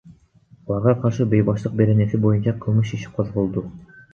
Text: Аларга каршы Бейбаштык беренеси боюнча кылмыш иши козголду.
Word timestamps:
Аларга 0.67 0.93
каршы 1.03 1.27
Бейбаштык 1.35 1.77
беренеси 1.83 2.23
боюнча 2.25 2.57
кылмыш 2.65 2.95
иши 2.99 3.17
козголду. 3.21 3.69